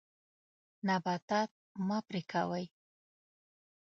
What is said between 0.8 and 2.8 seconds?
نباتات مه پرې کوئ.